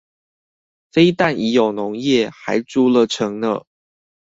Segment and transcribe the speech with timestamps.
[0.91, 3.61] 非但已有農業，還築了城呢！